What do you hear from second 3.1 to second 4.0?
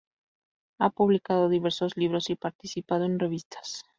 revistas.